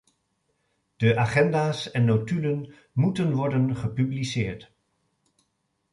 [1.01, 4.71] De agenda’s en notulen moeten worden gepubliceerd.